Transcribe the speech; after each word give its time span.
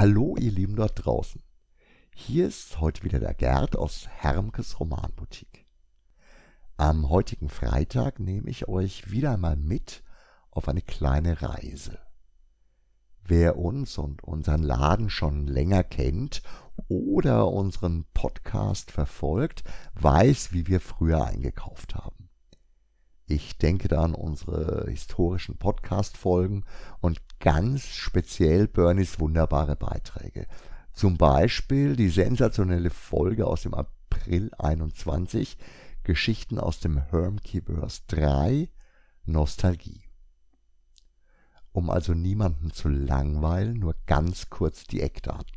Hallo, 0.00 0.34
ihr 0.38 0.50
Lieben 0.50 0.76
dort 0.76 1.04
draußen. 1.04 1.42
Hier 2.14 2.46
ist 2.46 2.80
heute 2.80 3.04
wieder 3.04 3.20
der 3.20 3.34
Gerd 3.34 3.76
aus 3.76 4.08
Hermkes 4.08 4.80
Romanboutique. 4.80 5.66
Am 6.78 7.10
heutigen 7.10 7.50
Freitag 7.50 8.18
nehme 8.18 8.48
ich 8.48 8.66
euch 8.66 9.10
wieder 9.10 9.32
einmal 9.32 9.56
mit 9.56 10.02
auf 10.52 10.70
eine 10.70 10.80
kleine 10.80 11.42
Reise. 11.42 11.98
Wer 13.24 13.58
uns 13.58 13.98
und 13.98 14.24
unseren 14.24 14.62
Laden 14.62 15.10
schon 15.10 15.46
länger 15.46 15.84
kennt 15.84 16.40
oder 16.88 17.48
unseren 17.48 18.06
Podcast 18.14 18.92
verfolgt, 18.92 19.64
weiß, 19.96 20.54
wie 20.54 20.66
wir 20.66 20.80
früher 20.80 21.26
eingekauft 21.26 21.94
haben. 21.94 22.19
Ich 23.30 23.56
denke 23.58 23.86
da 23.86 24.02
an 24.02 24.16
unsere 24.16 24.90
historischen 24.90 25.56
Podcast-Folgen 25.56 26.64
und 27.00 27.20
ganz 27.38 27.86
speziell 27.86 28.66
Bernies 28.66 29.20
wunderbare 29.20 29.76
Beiträge. 29.76 30.48
Zum 30.94 31.16
Beispiel 31.16 31.94
die 31.94 32.08
sensationelle 32.08 32.90
Folge 32.90 33.46
aus 33.46 33.62
dem 33.62 33.74
April 33.74 34.50
21, 34.58 35.58
Geschichten 36.02 36.58
aus 36.58 36.80
dem 36.80 36.98
Hermkeverse 36.98 38.00
3, 38.08 38.68
Nostalgie. 39.26 40.02
Um 41.70 41.88
also 41.88 42.14
niemanden 42.14 42.72
zu 42.72 42.88
langweilen, 42.88 43.78
nur 43.78 43.94
ganz 44.06 44.50
kurz 44.50 44.88
die 44.88 45.02
Eckdaten. 45.02 45.56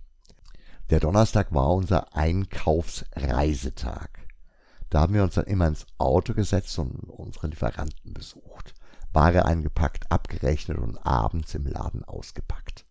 Der 0.92 1.00
Donnerstag 1.00 1.52
war 1.56 1.74
unser 1.74 2.16
Einkaufsreisetag. 2.16 4.23
Da 4.94 5.02
haben 5.02 5.16
wir 5.16 5.24
uns 5.24 5.34
dann 5.34 5.46
immer 5.46 5.66
ins 5.66 5.88
Auto 5.98 6.36
gesetzt 6.36 6.78
und 6.78 7.10
unsere 7.10 7.48
Lieferanten 7.48 8.14
besucht. 8.14 8.76
Ware 9.12 9.44
eingepackt, 9.44 10.12
abgerechnet 10.12 10.78
und 10.78 11.00
abends 11.00 11.56
im 11.56 11.66
Laden 11.66 12.04
ausgepackt. 12.04 12.86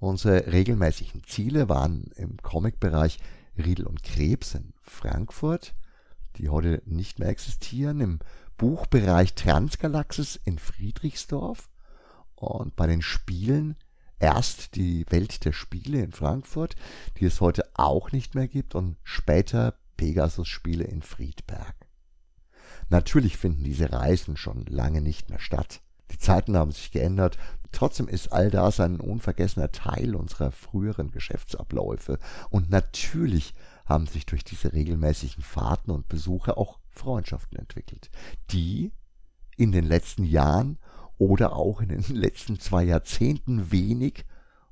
Unsere 0.00 0.50
regelmäßigen 0.50 1.22
Ziele 1.22 1.68
waren 1.68 2.10
im 2.16 2.38
Comic-Bereich 2.38 3.20
Riedel 3.56 3.86
und 3.86 4.02
Krebs 4.02 4.56
in 4.56 4.74
Frankfurt, 4.82 5.76
die 6.38 6.48
heute 6.48 6.82
nicht 6.86 7.20
mehr 7.20 7.28
existieren, 7.28 8.00
im 8.00 8.18
Buchbereich 8.56 9.36
Transgalaxis 9.36 10.40
in 10.42 10.58
Friedrichsdorf 10.58 11.70
und 12.34 12.74
bei 12.74 12.88
den 12.88 13.02
Spielen 13.02 13.76
erst 14.18 14.74
die 14.74 15.06
Welt 15.08 15.44
der 15.44 15.52
Spiele 15.52 16.02
in 16.02 16.10
Frankfurt, 16.10 16.74
die 17.18 17.26
es 17.26 17.40
heute 17.40 17.70
auch 17.74 18.10
nicht 18.10 18.34
mehr 18.34 18.48
gibt, 18.48 18.74
und 18.74 18.96
später 19.04 19.76
Pegasus-Spiele 20.00 20.84
in 20.84 21.02
Friedberg. 21.02 21.74
Natürlich 22.88 23.36
finden 23.36 23.64
diese 23.64 23.92
Reisen 23.92 24.38
schon 24.38 24.64
lange 24.64 25.02
nicht 25.02 25.28
mehr 25.28 25.38
statt. 25.38 25.82
Die 26.10 26.16
Zeiten 26.16 26.56
haben 26.56 26.72
sich 26.72 26.90
geändert. 26.90 27.36
Trotzdem 27.70 28.08
ist 28.08 28.32
all 28.32 28.50
das 28.50 28.80
ein 28.80 28.98
unvergessener 28.98 29.72
Teil 29.72 30.16
unserer 30.16 30.52
früheren 30.52 31.10
Geschäftsabläufe. 31.10 32.18
Und 32.48 32.70
natürlich 32.70 33.52
haben 33.84 34.06
sich 34.06 34.24
durch 34.24 34.42
diese 34.42 34.72
regelmäßigen 34.72 35.44
Fahrten 35.44 35.90
und 35.90 36.08
Besuche 36.08 36.56
auch 36.56 36.78
Freundschaften 36.88 37.58
entwickelt, 37.58 38.10
die 38.52 38.92
in 39.58 39.70
den 39.70 39.84
letzten 39.84 40.24
Jahren 40.24 40.78
oder 41.18 41.54
auch 41.54 41.82
in 41.82 41.90
den 41.90 42.02
letzten 42.08 42.58
zwei 42.58 42.84
Jahrzehnten 42.84 43.70
wenig 43.70 44.24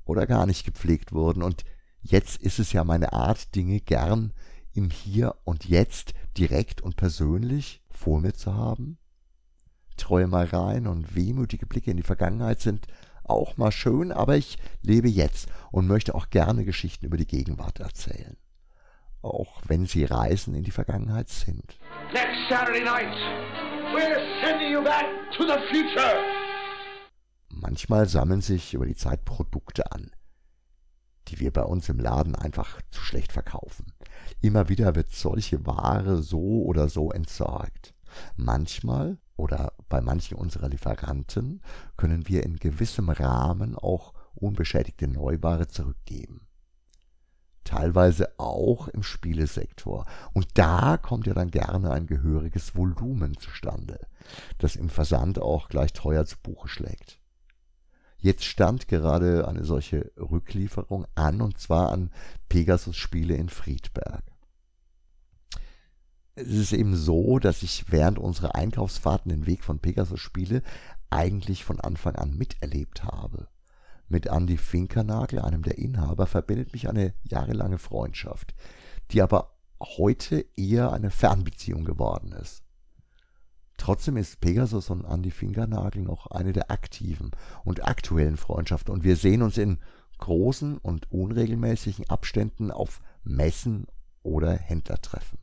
oder 0.05 0.25
gar 0.25 0.47
nicht 0.47 0.65
gepflegt 0.65 1.11
wurden. 1.11 1.43
Und 1.43 1.65
jetzt 2.01 2.41
ist 2.41 2.57
es 2.57 2.73
ja 2.73 2.83
meine 2.83 3.13
Art, 3.13 3.53
Dinge 3.53 3.79
gern 3.79 4.33
im 4.73 4.89
Hier 4.89 5.35
und 5.43 5.65
Jetzt 5.65 6.13
direkt 6.37 6.81
und 6.81 6.95
persönlich 6.95 7.81
vor 7.89 8.19
mir 8.19 8.33
zu 8.33 8.53
haben? 8.53 8.97
Träumereien 9.97 10.87
und 10.87 11.15
wehmütige 11.15 11.65
Blicke 11.65 11.91
in 11.91 11.97
die 11.97 12.03
Vergangenheit 12.03 12.61
sind 12.61 12.87
auch 13.23 13.57
mal 13.57 13.71
schön, 13.71 14.11
aber 14.11 14.37
ich 14.37 14.57
lebe 14.81 15.07
jetzt 15.07 15.49
und 15.71 15.87
möchte 15.87 16.15
auch 16.15 16.29
gerne 16.29 16.65
Geschichten 16.65 17.05
über 17.05 17.17
die 17.17 17.27
Gegenwart 17.27 17.79
erzählen. 17.79 18.37
Auch 19.21 19.61
wenn 19.67 19.85
sie 19.85 20.05
Reisen 20.05 20.55
in 20.55 20.63
die 20.63 20.71
Vergangenheit 20.71 21.29
sind. 21.29 21.77
Next 22.13 22.49
Saturday 22.49 22.83
night, 22.83 23.13
we're 23.93 24.21
sending 24.41 24.71
you 24.71 24.81
back 24.81 25.05
to 25.37 25.43
the 25.43 25.59
future. 25.69 26.15
Manchmal 27.49 28.07
sammeln 28.07 28.41
sich 28.41 28.73
über 28.73 28.85
die 28.85 28.95
Zeit 28.95 29.25
Produkte 29.25 29.91
an, 29.91 30.11
die 31.29 31.39
wir 31.39 31.51
bei 31.51 31.63
uns 31.63 31.89
im 31.89 31.99
Laden 31.99 32.35
einfach 32.35 32.81
zu 32.91 33.01
schlecht 33.01 33.31
verkaufen. 33.31 33.93
Immer 34.41 34.69
wieder 34.69 34.95
wird 34.95 35.11
solche 35.11 35.65
Ware 35.65 36.21
so 36.21 36.63
oder 36.63 36.89
so 36.89 37.11
entsorgt. 37.11 37.93
Manchmal 38.35 39.17
oder 39.35 39.73
bei 39.87 40.01
manchen 40.01 40.35
unserer 40.35 40.69
Lieferanten 40.69 41.61
können 41.97 42.27
wir 42.27 42.43
in 42.43 42.57
gewissem 42.57 43.09
Rahmen 43.09 43.75
auch 43.75 44.13
unbeschädigte 44.35 45.07
Neuware 45.07 45.67
zurückgeben. 45.67 46.47
Teilweise 47.63 48.33
auch 48.39 48.87
im 48.87 49.03
Spielesektor. 49.03 50.05
Und 50.33 50.47
da 50.57 50.97
kommt 50.97 51.27
ja 51.27 51.33
dann 51.33 51.51
gerne 51.51 51.91
ein 51.91 52.07
gehöriges 52.07 52.75
Volumen 52.75 53.37
zustande, 53.37 53.99
das 54.57 54.75
im 54.75 54.89
Versand 54.89 55.39
auch 55.39 55.69
gleich 55.69 55.93
teuer 55.93 56.25
zu 56.25 56.37
Buche 56.41 56.67
schlägt. 56.67 57.18
Jetzt 58.21 58.43
stand 58.43 58.87
gerade 58.89 59.47
eine 59.47 59.63
solche 59.63 60.11
Rücklieferung 60.17 61.05
an, 61.15 61.41
und 61.41 61.57
zwar 61.57 61.91
an 61.91 62.11
Pegasus 62.49 62.97
Spiele 62.97 63.35
in 63.35 63.47
Friedberg. 63.47 64.23
Es 66.35 66.47
ist 66.47 66.73
eben 66.73 66.95
so, 66.95 67.39
dass 67.39 67.63
ich 67.63 67.91
während 67.91 68.19
unserer 68.19 68.55
Einkaufsfahrten 68.55 69.29
den 69.29 69.45
Weg 69.45 69.63
von 69.63 69.79
Pegasus 69.79 70.19
Spiele 70.19 70.63
eigentlich 71.09 71.63
von 71.63 71.79
Anfang 71.79 72.15
an 72.15 72.37
miterlebt 72.37 73.03
habe. 73.03 73.47
Mit 74.09 74.25
Andy 74.25 74.57
Finkernagel, 74.57 75.39
einem 75.39 75.63
der 75.63 75.77
Inhaber, 75.77 76.27
verbindet 76.27 76.73
mich 76.73 76.89
eine 76.89 77.13
jahrelange 77.23 77.77
Freundschaft, 77.77 78.53
die 79.11 79.21
aber 79.21 79.57
heute 79.81 80.45
eher 80.57 80.91
eine 80.91 81.09
Fernbeziehung 81.09 81.85
geworden 81.85 82.33
ist. 82.33 82.63
Trotzdem 83.79 84.17
ist 84.17 84.41
Pegasus 84.41 84.89
und 84.89 85.05
Andy 85.05 85.31
Fingernagel 85.31 86.03
noch 86.03 86.27
eine 86.27 86.51
der 86.51 86.69
aktiven 86.69 87.31
und 87.63 87.87
aktuellen 87.87 88.35
Freundschaften 88.35 88.93
und 88.93 89.05
wir 89.05 89.15
sehen 89.15 89.41
uns 89.41 89.57
in 89.57 89.79
großen 90.19 90.77
und 90.77 91.09
unregelmäßigen 91.11 92.09
Abständen 92.09 92.71
auf 92.71 93.01
Messen 93.23 93.87
oder 94.21 94.53
Händlertreffen. 94.53 95.39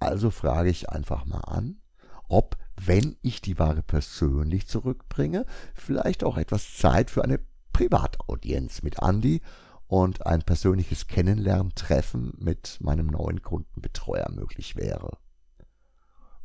Also 0.00 0.30
frage 0.30 0.70
ich 0.70 0.88
einfach 0.88 1.26
mal 1.26 1.42
an, 1.42 1.82
ob, 2.26 2.56
wenn 2.80 3.16
ich 3.20 3.42
die 3.42 3.58
Ware 3.58 3.82
persönlich 3.82 4.66
zurückbringe, 4.66 5.44
vielleicht 5.74 6.24
auch 6.24 6.38
etwas 6.38 6.74
Zeit 6.74 7.10
für 7.10 7.22
eine 7.22 7.38
Privataudienz 7.74 8.82
mit 8.82 9.02
Andy 9.02 9.42
und 9.88 10.26
ein 10.26 10.40
persönliches 10.40 11.06
Kennenlerntreffen 11.06 12.32
mit 12.38 12.78
meinem 12.80 13.08
neuen 13.08 13.42
Kundenbetreuer 13.42 14.30
möglich 14.30 14.74
wäre. 14.76 15.18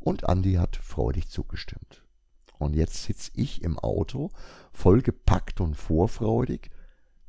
Und 0.03 0.27
Andi 0.27 0.55
hat 0.55 0.75
freudig 0.75 1.29
zugestimmt. 1.29 2.03
Und 2.59 2.75
jetzt 2.75 3.03
sitze 3.03 3.31
ich 3.35 3.61
im 3.63 3.79
Auto, 3.79 4.31
vollgepackt 4.73 5.61
und 5.61 5.75
vorfreudig. 5.75 6.71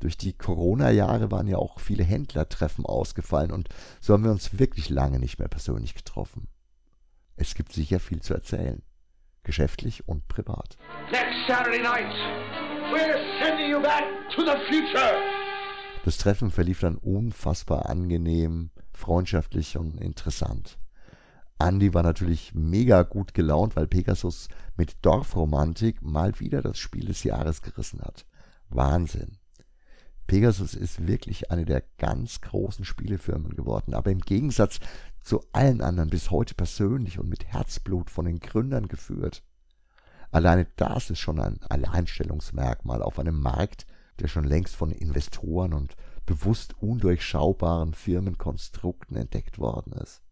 Durch 0.00 0.16
die 0.16 0.32
Corona-Jahre 0.32 1.30
waren 1.30 1.46
ja 1.46 1.56
auch 1.56 1.78
viele 1.78 2.02
Händlertreffen 2.02 2.84
ausgefallen 2.84 3.52
und 3.52 3.68
so 4.00 4.12
haben 4.12 4.24
wir 4.24 4.32
uns 4.32 4.58
wirklich 4.58 4.90
lange 4.90 5.20
nicht 5.20 5.38
mehr 5.38 5.46
persönlich 5.46 5.94
getroffen. 5.94 6.48
Es 7.36 7.54
gibt 7.54 7.72
sicher 7.72 8.00
viel 8.00 8.20
zu 8.22 8.34
erzählen, 8.34 8.82
geschäftlich 9.44 10.08
und 10.08 10.26
privat. 10.26 10.76
Next 11.12 11.46
Saturday 11.46 11.80
night, 11.80 12.12
we're 12.92 13.20
sending 13.40 13.70
you 13.70 13.80
back 13.80 14.02
to 14.34 14.42
the 14.42 14.56
future. 14.68 15.20
Das 16.04 16.18
Treffen 16.18 16.50
verlief 16.50 16.80
dann 16.80 16.96
unfassbar 16.96 17.88
angenehm, 17.88 18.70
freundschaftlich 18.92 19.76
und 19.76 20.00
interessant. 20.00 20.76
Andy 21.59 21.94
war 21.94 22.03
natürlich 22.03 22.54
mega 22.54 23.03
gut 23.03 23.32
gelaunt, 23.32 23.76
weil 23.76 23.87
Pegasus 23.87 24.48
mit 24.76 24.97
Dorfromantik 25.03 26.03
mal 26.03 26.38
wieder 26.41 26.62
das 26.62 26.78
Spiel 26.78 27.06
des 27.06 27.22
Jahres 27.22 27.62
gerissen 27.62 28.00
hat. 28.03 28.26
Wahnsinn. 28.69 29.38
Pegasus 30.26 30.75
ist 30.75 31.06
wirklich 31.06 31.50
eine 31.50 31.64
der 31.64 31.82
ganz 31.99 32.40
großen 32.40 32.84
Spielefirmen 32.84 33.55
geworden, 33.55 33.94
aber 33.94 34.11
im 34.11 34.20
Gegensatz 34.20 34.81
zu 35.23 35.43
allen 35.52 35.81
anderen 35.81 36.11
bis 36.11 36.31
heute 36.31 36.55
persönlich 36.55 37.19
und 37.19 37.28
mit 37.28 37.44
Herzblut 37.44 38.11
von 38.11 38.25
den 38.25 38.40
Gründern 38.40 38.88
geführt. 38.88 39.43
Alleine 40.31 40.67
das 40.76 41.11
ist 41.11 41.20
schon 41.20 41.38
ein 41.38 41.62
Alleinstellungsmerkmal 41.62 43.02
auf 43.02 43.19
einem 43.19 43.38
Markt, 43.38 43.87
der 44.19 44.28
schon 44.28 44.44
längst 44.44 44.75
von 44.75 44.90
Investoren 44.90 45.73
und 45.73 45.94
bewusst 46.26 46.75
undurchschaubaren 46.82 47.94
Firmenkonstrukten 47.94 49.17
entdeckt 49.17 49.58
worden 49.58 49.93
ist. 49.93 50.24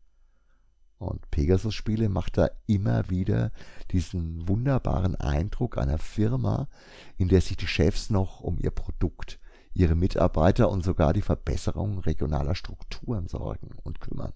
Und 1.02 1.28
Pegasus-Spiele 1.32 2.08
macht 2.08 2.38
da 2.38 2.48
immer 2.68 3.10
wieder 3.10 3.50
diesen 3.90 4.46
wunderbaren 4.48 5.16
Eindruck 5.16 5.76
einer 5.76 5.98
Firma, 5.98 6.68
in 7.16 7.28
der 7.28 7.40
sich 7.40 7.56
die 7.56 7.66
Chefs 7.66 8.08
noch 8.08 8.40
um 8.40 8.56
ihr 8.60 8.70
Produkt, 8.70 9.40
ihre 9.74 9.96
Mitarbeiter 9.96 10.70
und 10.70 10.84
sogar 10.84 11.12
die 11.12 11.22
Verbesserung 11.22 11.98
regionaler 11.98 12.54
Strukturen 12.54 13.26
sorgen 13.26 13.70
und 13.82 14.00
kümmern. 14.00 14.32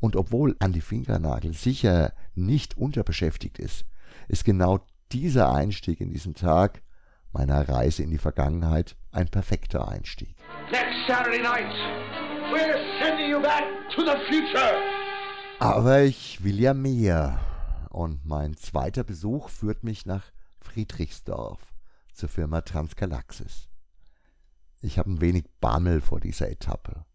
Und 0.00 0.16
obwohl 0.16 0.56
Andy 0.58 0.80
Fingernagel 0.80 1.54
sicher 1.54 2.14
nicht 2.34 2.76
unterbeschäftigt 2.76 3.60
ist, 3.60 3.86
ist 4.26 4.44
genau 4.44 4.80
dieser 5.12 5.54
Einstieg 5.54 6.00
in 6.00 6.10
diesen 6.10 6.34
Tag 6.34 6.82
meiner 7.32 7.68
Reise 7.68 8.02
in 8.02 8.10
die 8.10 8.18
Vergangenheit 8.18 8.96
ein 9.12 9.28
perfekter 9.28 9.86
Einstieg. 9.86 10.34
Next 10.72 11.06
Saturday 11.06 11.42
night, 11.42 11.72
we're 12.52 12.76
sending 13.00 13.30
you 13.30 13.40
back 13.40 13.64
to 13.94 14.02
the 14.04 14.16
future. 14.28 14.93
Aber 15.64 16.02
ich 16.02 16.44
will 16.44 16.60
ja 16.60 16.74
mehr. 16.74 17.40
Und 17.88 18.26
mein 18.26 18.54
zweiter 18.54 19.02
Besuch 19.02 19.48
führt 19.48 19.82
mich 19.82 20.04
nach 20.04 20.24
Friedrichsdorf 20.60 21.72
zur 22.12 22.28
Firma 22.28 22.60
Transgalaxis. 22.60 23.70
Ich 24.82 24.98
habe 24.98 25.10
ein 25.10 25.22
wenig 25.22 25.46
Bammel 25.62 26.02
vor 26.02 26.20
dieser 26.20 26.50
Etappe. 26.50 27.06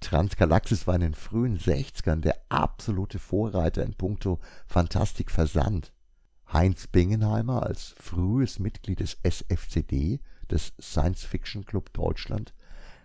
Transgalaxis 0.00 0.86
war 0.86 0.94
in 0.94 1.02
den 1.02 1.14
frühen 1.14 1.58
60ern 1.58 2.22
der 2.22 2.40
absolute 2.48 3.18
Vorreiter 3.18 3.84
in 3.84 3.92
puncto 3.92 4.40
Fantastik 4.66 5.30
Versand. 5.30 5.92
Heinz 6.50 6.86
Bingenheimer 6.86 7.64
als 7.64 7.94
frühes 7.98 8.60
Mitglied 8.60 9.00
des 9.00 9.18
SFCD, 9.22 10.20
des 10.50 10.72
Science 10.80 11.24
Fiction 11.24 11.66
Club 11.66 11.92
Deutschland, 11.92 12.54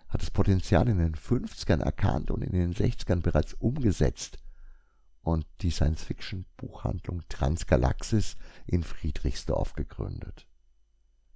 hat 0.08 0.22
das 0.22 0.30
Potenzial 0.30 0.88
in 0.88 0.98
den 0.98 1.14
50ern 1.14 1.82
erkannt 1.82 2.30
und 2.30 2.42
in 2.42 2.52
den 2.52 2.74
60ern 2.74 3.20
bereits 3.20 3.54
umgesetzt 3.54 4.38
und 5.22 5.46
die 5.60 5.70
Science-Fiction-Buchhandlung 5.70 7.22
Transgalaxis 7.28 8.36
in 8.66 8.82
Friedrichsdorf 8.82 9.74
gegründet. 9.74 10.46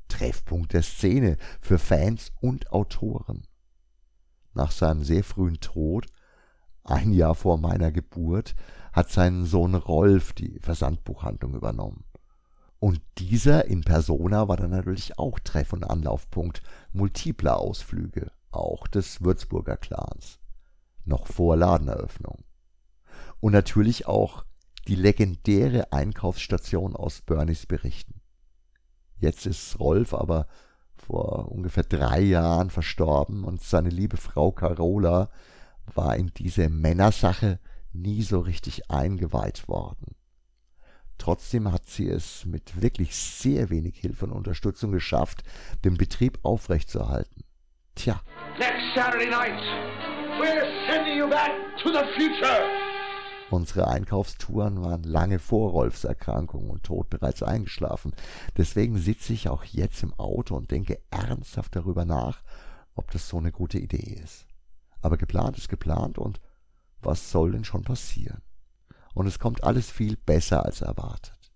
Treffpunkt 0.09 0.73
der 0.73 0.83
Szene 0.83 1.37
für 1.61 1.79
Fans 1.79 2.33
und 2.41 2.73
Autoren. 2.73 3.47
Nach 4.55 4.71
seinem 4.71 5.05
sehr 5.05 5.25
frühen 5.25 5.61
Tod, 5.61 6.07
ein 6.85 7.13
Jahr 7.13 7.35
vor 7.35 7.59
meiner 7.59 7.93
Geburt, 7.93 8.55
hat 8.93 9.11
sein 9.11 9.45
Sohn 9.45 9.75
Rolf 9.75 10.33
die 10.33 10.59
Versandbuchhandlung 10.61 11.55
übernommen. 11.55 12.05
Und 12.79 13.01
dieser 13.19 13.67
in 13.67 13.83
Persona 13.83 14.49
war 14.49 14.57
dann 14.57 14.71
natürlich 14.71 15.19
auch 15.19 15.39
Treff- 15.39 15.73
und 15.73 15.85
Anlaufpunkt 15.85 16.63
multipler 16.93 17.57
Ausflüge, 17.59 18.33
auch 18.53 18.87
des 18.87 19.23
Würzburger 19.23 19.77
Clans, 19.77 20.39
noch 21.05 21.27
vor 21.27 21.57
Ladeneröffnung. 21.57 22.45
Und 23.41 23.53
natürlich 23.53 24.07
auch 24.07 24.45
die 24.89 24.95
legendäre 24.95 25.93
Einkaufsstation 25.93 26.97
aus 26.97 27.23
Bernies 27.23 27.67
Berichten. 27.67 28.21
Jetzt 29.19 29.47
ist 29.47 29.79
Rolf 29.79 30.15
aber 30.15 30.47
vor 30.97 31.51
ungefähr 31.51 31.85
drei 31.85 32.21
Jahren 32.21 32.71
verstorben 32.71 33.45
und 33.45 33.63
seine 33.63 33.89
liebe 33.89 34.17
Frau 34.17 34.53
Carola 34.53 35.31
war 35.95 36.17
in 36.17 36.33
diese 36.37 36.69
Männersache 36.69 37.59
nie 37.93 38.23
so 38.23 38.41
richtig 38.41 38.91
eingeweiht 38.91 39.69
worden. 39.69 40.17
Trotzdem 41.19 41.71
hat 41.71 41.89
sie 41.89 42.09
es 42.09 42.45
mit 42.47 42.81
wirklich 42.83 43.15
sehr 43.15 43.71
wenig 43.71 43.97
Hilfe 43.97 44.25
und 44.25 44.33
Unterstützung 44.33 44.91
geschafft, 44.91 45.45
den 45.85 45.97
Betrieb 45.97 46.39
aufrechtzuerhalten. 46.43 47.45
Tja. 47.95 48.21
Next 48.59 48.95
Saturday 48.95 49.31
night, 49.31 49.61
we're 50.41 50.67
sending 50.89 51.17
you 51.17 51.29
back 51.29 51.51
to 51.83 51.91
the 51.91 52.05
future. 52.17 52.69
Unsere 53.51 53.87
Einkaufstouren 53.89 54.83
waren 54.83 55.03
lange 55.03 55.39
vor 55.39 55.73
Rolfs 55.73 56.05
Erkrankung 56.05 56.71
und 56.71 56.85
Tod 56.85 57.11
bereits 57.11 57.43
eingeschlafen. 57.43 58.13
Deswegen 58.57 58.97
sitze 58.97 59.35
ich 59.35 59.51
auch 59.51 59.65
jetzt 59.65 60.03
im 60.03 60.15
Auto 60.15 60.57
und 60.57 60.71
denke 60.71 60.99
ernsthaft 61.11 61.77
darüber 61.77 62.07
nach, 62.07 62.43
ob 62.95 63.11
das 63.11 63.29
so 63.29 63.37
eine 63.37 63.53
gute 63.53 63.79
Idee 63.79 64.19
ist. 64.25 64.47
Aber 65.03 65.19
geplant 65.19 65.59
ist 65.59 65.69
geplant 65.69 66.17
und 66.17 66.41
was 67.03 67.31
soll 67.31 67.53
denn 67.53 67.65
schon 67.65 67.83
passieren? 67.83 68.41
Und 69.13 69.27
es 69.27 69.39
kommt 69.39 69.65
alles 69.65 69.91
viel 69.91 70.17
besser 70.17 70.65
als 70.65 70.81
erwartet. 70.81 71.53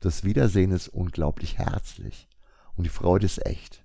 Das 0.00 0.24
Wiedersehen 0.24 0.70
ist 0.70 0.88
unglaublich 0.88 1.58
herzlich 1.58 2.26
und 2.74 2.84
die 2.84 2.90
Freude 2.90 3.26
ist 3.26 3.44
echt. 3.44 3.84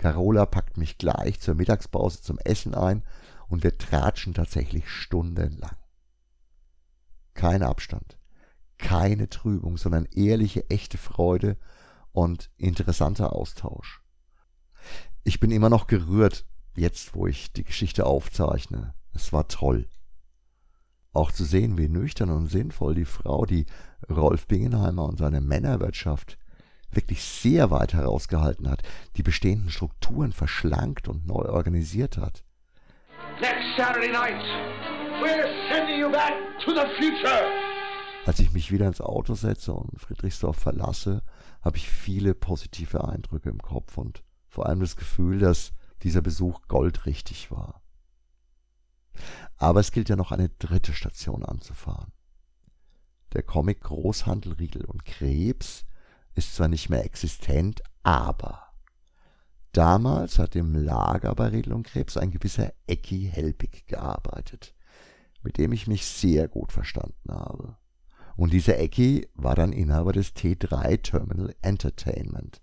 Carola 0.00 0.46
packt 0.46 0.76
mich 0.76 0.98
gleich 0.98 1.40
zur 1.40 1.54
Mittagspause 1.54 2.22
zum 2.22 2.38
Essen 2.38 2.74
ein 2.74 3.04
und 3.48 3.62
wir 3.62 3.76
tratschen 3.78 4.34
tatsächlich 4.34 4.88
stundenlang 4.88 5.76
kein 7.40 7.62
Abstand, 7.62 8.18
keine 8.76 9.30
Trübung, 9.30 9.78
sondern 9.78 10.04
ehrliche, 10.06 10.68
echte 10.68 10.98
Freude 10.98 11.56
und 12.12 12.50
interessanter 12.58 13.34
Austausch. 13.34 14.02
Ich 15.24 15.40
bin 15.40 15.50
immer 15.50 15.70
noch 15.70 15.86
gerührt, 15.86 16.44
jetzt 16.76 17.14
wo 17.14 17.26
ich 17.26 17.52
die 17.52 17.64
Geschichte 17.64 18.04
aufzeichne. 18.04 18.92
Es 19.14 19.32
war 19.32 19.48
toll. 19.48 19.88
Auch 21.12 21.32
zu 21.32 21.44
sehen, 21.44 21.78
wie 21.78 21.88
nüchtern 21.88 22.30
und 22.30 22.48
sinnvoll 22.48 22.94
die 22.94 23.06
Frau, 23.06 23.46
die 23.46 23.66
Rolf 24.10 24.46
Bingenheimer 24.46 25.04
und 25.04 25.18
seine 25.18 25.40
Männerwirtschaft 25.40 26.38
wirklich 26.92 27.22
sehr 27.22 27.70
weit 27.70 27.94
herausgehalten 27.94 28.68
hat, 28.68 28.82
die 29.16 29.22
bestehenden 29.22 29.70
Strukturen 29.70 30.32
verschlankt 30.32 31.08
und 31.08 31.26
neu 31.26 31.48
organisiert 31.48 32.16
hat. 32.16 32.44
Next 33.40 33.76
Saturday 33.76 34.10
night 34.10 34.42
We're 35.20 35.50
sending 35.68 36.00
you 36.00 36.10
back 36.10 36.32
to 36.64 36.70
the 36.70 36.86
future. 36.98 37.44
Als 38.24 38.38
ich 38.38 38.52
mich 38.52 38.72
wieder 38.72 38.86
ins 38.86 39.02
Auto 39.02 39.34
setze 39.34 39.74
und 39.74 40.00
Friedrichsdorf 40.00 40.56
verlasse, 40.56 41.22
habe 41.60 41.76
ich 41.76 41.90
viele 41.90 42.34
positive 42.34 43.04
Eindrücke 43.06 43.50
im 43.50 43.60
Kopf 43.60 43.98
und 43.98 44.22
vor 44.48 44.66
allem 44.66 44.80
das 44.80 44.96
Gefühl, 44.96 45.38
dass 45.38 45.72
dieser 46.02 46.22
Besuch 46.22 46.62
goldrichtig 46.68 47.50
war. 47.50 47.82
Aber 49.56 49.80
es 49.80 49.92
gilt 49.92 50.08
ja 50.08 50.16
noch 50.16 50.32
eine 50.32 50.48
dritte 50.48 50.94
Station 50.94 51.44
anzufahren. 51.44 52.12
Der 53.34 53.42
Comic 53.42 53.82
Großhandel 53.82 54.54
Riegel 54.54 54.86
und 54.86 55.04
Krebs 55.04 55.84
ist 56.34 56.54
zwar 56.54 56.68
nicht 56.68 56.88
mehr 56.88 57.04
existent, 57.04 57.82
aber 58.02 58.72
damals 59.72 60.38
hat 60.38 60.56
im 60.56 60.74
Lager 60.74 61.34
bei 61.34 61.48
Riedel 61.48 61.72
und 61.72 61.86
Krebs 61.86 62.16
ein 62.16 62.30
gewisser 62.30 62.72
Ecki 62.86 63.30
Helbig 63.32 63.86
gearbeitet 63.86 64.74
mit 65.42 65.58
dem 65.58 65.72
ich 65.72 65.86
mich 65.86 66.06
sehr 66.06 66.48
gut 66.48 66.72
verstanden 66.72 67.30
habe. 67.30 67.76
Und 68.36 68.52
dieser 68.52 68.78
Ecki 68.78 69.28
war 69.34 69.54
dann 69.54 69.72
Inhaber 69.72 70.12
des 70.12 70.34
T3 70.34 71.02
Terminal 71.02 71.54
Entertainment, 71.62 72.62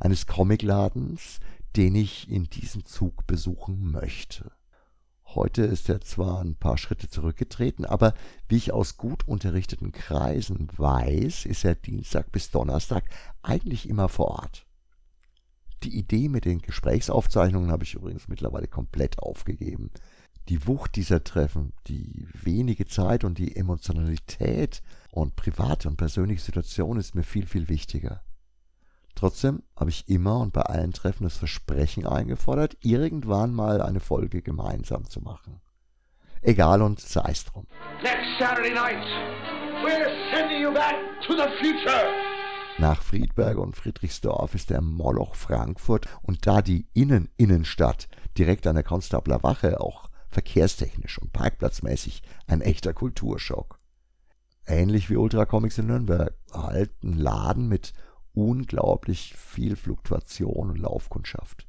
eines 0.00 0.26
Comicladens, 0.26 1.40
den 1.76 1.94
ich 1.94 2.30
in 2.30 2.44
diesem 2.44 2.84
Zug 2.86 3.26
besuchen 3.26 3.90
möchte. 3.90 4.52
Heute 5.38 5.62
ist 5.62 5.88
er 5.88 6.00
zwar 6.00 6.40
ein 6.40 6.56
paar 6.56 6.76
Schritte 6.78 7.08
zurückgetreten, 7.08 7.84
aber 7.84 8.12
wie 8.48 8.56
ich 8.56 8.72
aus 8.72 8.96
gut 8.96 9.28
unterrichteten 9.28 9.92
Kreisen 9.92 10.66
weiß, 10.76 11.46
ist 11.46 11.64
er 11.64 11.76
Dienstag 11.76 12.32
bis 12.32 12.50
Donnerstag 12.50 13.04
eigentlich 13.42 13.88
immer 13.88 14.08
vor 14.08 14.32
Ort. 14.32 14.66
Die 15.84 15.96
Idee 15.96 16.28
mit 16.28 16.44
den 16.44 16.60
Gesprächsaufzeichnungen 16.60 17.70
habe 17.70 17.84
ich 17.84 17.94
übrigens 17.94 18.26
mittlerweile 18.26 18.66
komplett 18.66 19.20
aufgegeben 19.20 19.92
die 20.48 20.66
Wucht 20.66 20.96
dieser 20.96 21.22
Treffen, 21.22 21.72
die 21.86 22.26
wenige 22.32 22.86
Zeit 22.86 23.22
und 23.22 23.38
die 23.38 23.54
Emotionalität 23.54 24.82
und 25.12 25.36
private 25.36 25.88
und 25.88 25.96
persönliche 25.96 26.40
Situation 26.40 26.98
ist 26.98 27.14
mir 27.14 27.22
viel, 27.22 27.46
viel 27.46 27.68
wichtiger. 27.68 28.22
Trotzdem 29.18 29.64
habe 29.74 29.90
ich 29.90 30.08
immer 30.08 30.38
und 30.38 30.52
bei 30.52 30.60
allen 30.62 30.92
Treffen 30.92 31.24
das 31.24 31.36
Versprechen 31.36 32.06
eingefordert, 32.06 32.76
irgendwann 32.82 33.52
mal 33.52 33.82
eine 33.82 33.98
Folge 33.98 34.42
gemeinsam 34.42 35.10
zu 35.10 35.20
machen. 35.20 35.60
Egal 36.40 36.82
und 36.82 37.00
sei 37.00 37.28
es 37.32 37.44
drum. 37.44 37.66
Next 38.00 38.38
Saturday 38.38 38.72
night, 38.72 39.02
we're 39.82 40.08
sending 40.32 40.62
you 40.62 40.72
back 40.72 40.94
to 41.26 41.32
the 41.32 41.48
future. 41.58 42.12
Nach 42.78 43.02
Friedberg 43.02 43.58
und 43.58 43.74
Friedrichsdorf 43.74 44.54
ist 44.54 44.70
der 44.70 44.82
Moloch 44.82 45.34
Frankfurt 45.34 46.06
und 46.22 46.46
da 46.46 46.62
die 46.62 46.86
Innen-Innenstadt 46.94 48.06
direkt 48.38 48.68
an 48.68 48.76
der 48.76 48.84
Konstabler 48.84 49.42
Wache 49.42 49.80
auch 49.80 50.10
verkehrstechnisch 50.28 51.18
und 51.18 51.32
parkplatzmäßig 51.32 52.22
ein 52.46 52.60
echter 52.60 52.92
Kulturschock. 52.92 53.80
Ähnlich 54.64 55.10
wie 55.10 55.16
Ultra 55.16 55.44
Comics 55.44 55.78
in 55.78 55.88
Nürnberg, 55.88 56.36
halt 56.52 56.92
ein 57.02 57.14
Laden 57.14 57.66
mit 57.66 57.94
unglaublich 58.34 59.34
viel 59.34 59.76
Fluktuation 59.76 60.70
und 60.70 60.78
Laufkundschaft. 60.78 61.66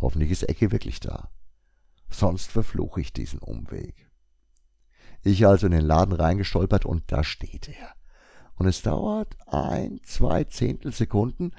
Hoffentlich 0.00 0.30
ist 0.30 0.44
Ecke 0.44 0.70
wirklich 0.70 1.00
da. 1.00 1.30
Sonst 2.08 2.50
verfluche 2.50 3.00
ich 3.00 3.12
diesen 3.12 3.40
Umweg. 3.40 4.08
Ich 5.22 5.46
also 5.46 5.66
in 5.66 5.72
den 5.72 5.84
Laden 5.84 6.14
reingestolpert 6.14 6.84
und 6.84 7.04
da 7.08 7.24
steht 7.24 7.68
er. 7.68 7.94
Und 8.54 8.66
es 8.66 8.82
dauert 8.82 9.36
ein, 9.46 10.00
zwei 10.04 10.44
Zehntelsekunden, 10.44 11.52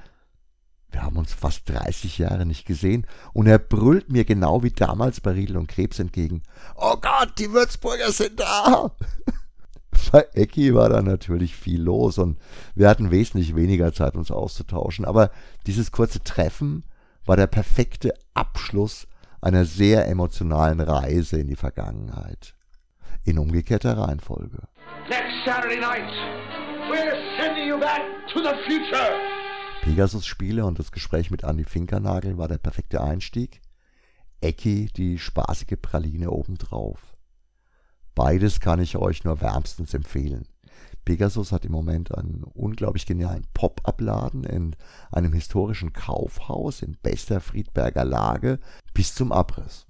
wir 0.91 1.03
haben 1.03 1.17
uns 1.17 1.33
fast 1.33 1.69
30 1.69 2.17
Jahre 2.17 2.45
nicht 2.45 2.65
gesehen 2.65 3.05
und 3.33 3.47
er 3.47 3.59
brüllt 3.59 4.11
mir 4.11 4.25
genau 4.25 4.63
wie 4.63 4.71
damals 4.71 5.21
bei 5.21 5.31
Riedel 5.31 5.57
und 5.57 5.67
Krebs 5.67 5.99
entgegen. 5.99 6.41
Oh 6.75 6.97
Gott, 6.99 7.33
die 7.37 7.51
Würzburger 7.51 8.11
sind 8.11 8.39
da! 8.39 8.91
Bei 10.11 10.27
Ecki 10.33 10.73
war 10.73 10.89
da 10.89 11.01
natürlich 11.01 11.55
viel 11.55 11.81
los 11.81 12.17
und 12.17 12.39
wir 12.73 12.89
hatten 12.89 13.11
wesentlich 13.11 13.55
weniger 13.55 13.93
Zeit, 13.93 14.15
uns 14.15 14.31
auszutauschen. 14.31 15.05
Aber 15.05 15.29
dieses 15.67 15.91
kurze 15.91 16.23
Treffen 16.23 16.83
war 17.25 17.37
der 17.37 17.47
perfekte 17.47 18.13
Abschluss 18.33 19.07
einer 19.39 19.65
sehr 19.65 20.07
emotionalen 20.07 20.79
Reise 20.79 21.39
in 21.39 21.47
die 21.47 21.55
Vergangenheit. 21.55 22.55
In 23.23 23.37
umgekehrter 23.37 23.97
Reihenfolge. 23.97 24.67
Next 25.07 25.45
Saturday 25.45 25.79
night, 25.79 26.09
we're 26.89 27.15
sending 27.37 27.67
you 27.67 27.79
back 27.79 28.01
to 28.33 28.39
the 28.39 28.55
future. 28.65 29.11
Pegasus-Spiele 29.83 30.65
und 30.65 30.79
das 30.79 30.91
Gespräch 30.91 31.29
mit 31.29 31.43
Andy 31.43 31.63
Finkernagel 31.63 32.37
war 32.37 32.47
der 32.47 32.57
perfekte 32.57 33.01
Einstieg. 33.01 33.61
Ecki 34.41 34.89
die 34.95 35.19
spaßige 35.19 35.77
Praline 35.79 36.31
obendrauf. 36.31 37.15
Beides 38.19 38.59
kann 38.59 38.81
ich 38.81 38.97
euch 38.97 39.23
nur 39.23 39.39
wärmstens 39.39 39.93
empfehlen. 39.93 40.45
Pegasus 41.05 41.53
hat 41.53 41.63
im 41.63 41.71
Moment 41.71 42.13
einen 42.13 42.43
unglaublich 42.43 43.05
genialen 43.05 43.47
Pop-up-Laden 43.53 44.43
in 44.43 44.75
einem 45.09 45.31
historischen 45.31 45.93
Kaufhaus 45.93 46.81
in 46.81 46.97
bester 47.01 47.39
Friedberger 47.39 48.03
Lage 48.03 48.59
bis 48.93 49.15
zum 49.15 49.31
Abriss. 49.31 49.87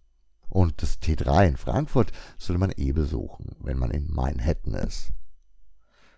Und 0.47 0.83
das 0.83 1.01
T3 1.01 1.47
in 1.47 1.57
Frankfurt 1.57 2.11
sollte 2.37 2.59
man 2.59 2.71
eh 2.77 2.91
besuchen, 2.91 3.55
wenn 3.61 3.79
man 3.79 3.89
in 3.89 4.13
Manhattan 4.13 4.75
ist. 4.75 5.11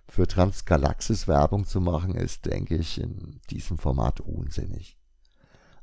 Für 0.10 0.28
Transgalaxis 0.28 1.30
Werbung 1.30 1.66
zu 1.66 1.80
machen, 1.80 2.16
ist, 2.16 2.46
denke 2.46 2.76
ich, 2.76 3.00
in 3.00 3.40
diesem 3.50 3.78
Format 3.78 4.20
unsinnig. 4.20 4.98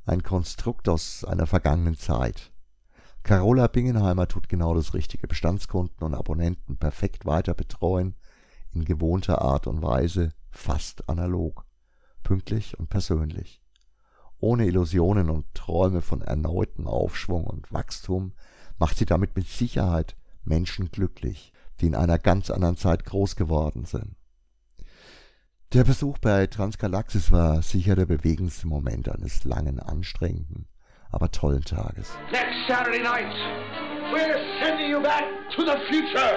Ein 0.05 0.21
Konstrukt 0.21 0.89
aus 0.89 1.25
einer 1.25 1.47
vergangenen 1.47 1.97
Zeit. 1.97 2.51
Carola 3.29 3.67
Bingenheimer 3.67 4.27
tut 4.27 4.49
genau 4.49 4.73
das 4.73 4.95
Richtige. 4.95 5.27
Bestandskunden 5.27 6.03
und 6.03 6.15
Abonnenten 6.15 6.77
perfekt 6.77 7.27
weiter 7.27 7.53
betreuen, 7.53 8.15
in 8.73 8.85
gewohnter 8.85 9.43
Art 9.43 9.67
und 9.67 9.83
Weise, 9.83 10.31
fast 10.49 11.07
analog, 11.07 11.63
pünktlich 12.23 12.79
und 12.79 12.89
persönlich. 12.89 13.61
Ohne 14.39 14.65
Illusionen 14.65 15.29
und 15.29 15.45
Träume 15.53 16.01
von 16.01 16.23
erneutem 16.23 16.87
Aufschwung 16.87 17.43
und 17.43 17.71
Wachstum 17.71 18.33
macht 18.79 18.97
sie 18.97 19.05
damit 19.05 19.35
mit 19.35 19.47
Sicherheit 19.47 20.17
Menschen 20.43 20.89
glücklich, 20.89 21.53
die 21.81 21.85
in 21.85 21.93
einer 21.93 22.17
ganz 22.17 22.49
anderen 22.49 22.77
Zeit 22.77 23.05
groß 23.05 23.35
geworden 23.35 23.85
sind. 23.85 24.15
Der 25.73 25.83
Besuch 25.83 26.17
bei 26.17 26.47
Transgalaxis 26.47 27.31
war 27.31 27.61
sicher 27.61 27.95
der 27.95 28.07
bewegendste 28.07 28.65
Moment 28.65 29.07
eines 29.07 29.43
langen, 29.43 29.79
anstrengenden, 29.79 30.67
aber 31.11 31.31
tollen 31.31 31.63
Tages. 31.63 32.11
Next 32.31 32.67
Saturday 32.67 33.01
night, 33.01 33.33
we're 34.11 34.39
sending 34.61 34.89
you 34.89 35.01
back 35.01 35.23
to 35.55 35.63
the 35.63 35.77
future. 35.89 36.35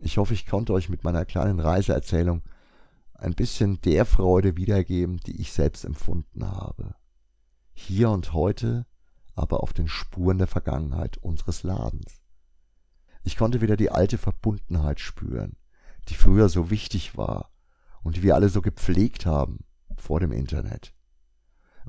Ich 0.00 0.16
hoffe, 0.18 0.34
ich 0.34 0.46
konnte 0.46 0.72
euch 0.72 0.88
mit 0.88 1.04
meiner 1.04 1.24
kleinen 1.24 1.60
Reiseerzählung 1.60 2.42
ein 3.14 3.34
bisschen 3.34 3.80
der 3.82 4.06
Freude 4.06 4.56
wiedergeben, 4.56 5.18
die 5.18 5.40
ich 5.40 5.52
selbst 5.52 5.84
empfunden 5.84 6.46
habe. 6.46 6.94
Hier 7.72 8.10
und 8.10 8.32
heute, 8.32 8.86
aber 9.34 9.62
auf 9.62 9.72
den 9.72 9.88
Spuren 9.88 10.38
der 10.38 10.46
Vergangenheit 10.46 11.18
unseres 11.18 11.62
Ladens. 11.62 12.20
Ich 13.22 13.36
konnte 13.36 13.60
wieder 13.60 13.76
die 13.76 13.90
alte 13.90 14.16
Verbundenheit 14.16 15.00
spüren, 15.00 15.56
die 16.08 16.14
früher 16.14 16.48
so 16.48 16.70
wichtig 16.70 17.16
war 17.16 17.50
und 18.02 18.16
die 18.16 18.22
wir 18.22 18.34
alle 18.34 18.48
so 18.48 18.62
gepflegt 18.62 19.26
haben 19.26 19.58
vor 19.96 20.20
dem 20.20 20.32
Internet. 20.32 20.94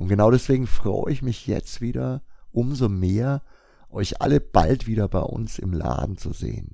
Und 0.02 0.08
genau 0.08 0.32
deswegen 0.32 0.66
freue 0.66 1.14
ich 1.14 1.22
mich 1.22 1.46
jetzt 1.46 1.80
wieder 1.80 2.24
umso 2.50 2.90
mehr, 2.90 3.44
euch 3.88 4.20
alle 4.20 4.42
bald 4.42 4.88
wieder 4.88 5.08
bei 5.08 5.20
uns 5.20 5.60
im 5.60 5.74
Laden 5.74 6.18
zu 6.18 6.34
sehen. 6.34 6.74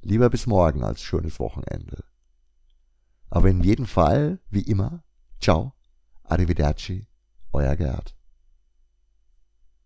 Lieber 0.00 0.30
bis 0.30 0.46
morgen 0.46 0.82
als 0.82 1.02
schönes 1.02 1.38
Wochenende. 1.38 2.04
Aber 3.28 3.50
in 3.50 3.62
jedem 3.62 3.84
Fall, 3.84 4.40
wie 4.48 4.62
immer, 4.62 5.04
ciao, 5.42 5.74
arrivederci, 6.22 7.06
euer 7.52 7.76
Gerd. 7.76 8.15